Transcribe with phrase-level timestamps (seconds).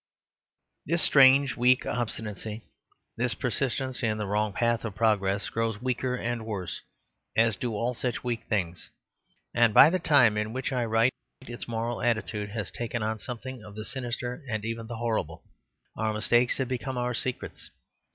[0.83, 2.63] This strange, weak obstinacy,
[3.17, 6.81] this persistence in the wrong path of progress, grows weaker and worse,
[7.37, 8.89] as do all such weak things.
[9.53, 13.63] And by the time in which I write its moral attitude has taken on something
[13.63, 15.43] of the sinister and even the horrible.
[15.95, 17.69] Our mistakes have become our secrets.